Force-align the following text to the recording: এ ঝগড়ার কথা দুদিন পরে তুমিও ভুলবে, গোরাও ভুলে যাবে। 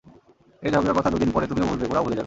এ 0.63 0.67
ঝগড়ার 0.73 0.95
কথা 0.97 1.09
দুদিন 1.09 1.29
পরে 1.31 1.45
তুমিও 1.47 1.65
ভুলবে, 1.65 1.85
গোরাও 1.87 2.03
ভুলে 2.03 2.15
যাবে। 2.15 2.19